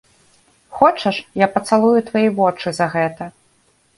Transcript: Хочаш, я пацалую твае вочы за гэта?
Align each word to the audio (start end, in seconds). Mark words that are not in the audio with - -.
Хочаш, 0.77 1.19
я 1.41 1.47
пацалую 1.57 1.93
твае 2.09 2.25
вочы 2.39 2.67
за 2.81 2.87
гэта? 2.97 3.31